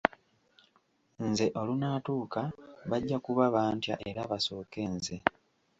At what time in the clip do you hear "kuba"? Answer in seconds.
3.25-3.43